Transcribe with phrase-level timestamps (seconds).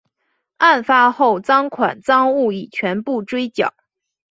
[0.57, 3.75] 案发后赃款赃物已全部追缴。